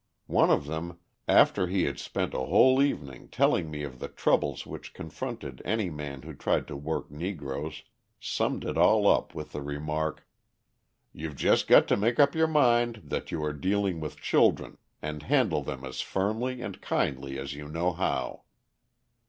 [0.25, 0.97] One of them,
[1.27, 5.91] after he had spent a whole evening telling me of the troubles which confronted any
[5.91, 7.83] man who tried to work Negroes,
[8.19, 10.27] summed it all up with the remark:
[11.13, 15.21] "You've just got to make up your mind that you are dealing with children, and
[15.21, 18.41] handle them as firmly and kindly as you know how."